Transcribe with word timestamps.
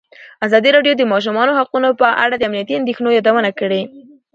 ازادي 0.45 0.69
راډیو 0.75 0.93
د 0.95 0.99
د 0.99 1.03
ماشومانو 1.13 1.57
حقونه 1.59 1.89
په 2.01 2.07
اړه 2.23 2.35
د 2.37 2.43
امنیتي 2.49 2.73
اندېښنو 2.77 3.15
یادونه 3.17 3.49
کړې. 3.59 3.81